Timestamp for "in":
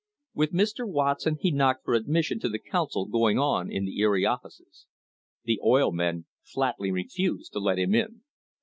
3.71-3.85, 7.93-8.23